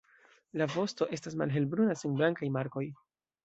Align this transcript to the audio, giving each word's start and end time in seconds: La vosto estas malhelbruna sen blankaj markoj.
La 0.61 0.67
vosto 0.75 1.07
estas 1.19 1.37
malhelbruna 1.43 1.99
sen 2.03 2.19
blankaj 2.19 2.53
markoj. 2.61 2.87